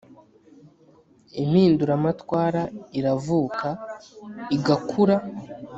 [1.41, 2.61] impinduramatwara
[2.99, 3.67] iravuka,
[4.55, 5.17] igakura